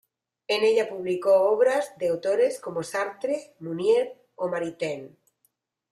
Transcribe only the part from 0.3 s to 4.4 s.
En ella publicó obras de autores como Sartre, Mounier,